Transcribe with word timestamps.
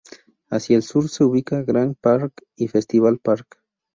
Hacia 0.49 0.77
el 0.77 0.81
sur 0.81 1.07
se 1.09 1.23
ubica 1.23 1.61
Grange 1.61 1.95
Park 2.01 2.33
y 2.55 2.67
Festival 2.69 3.19
Park. 3.19 3.59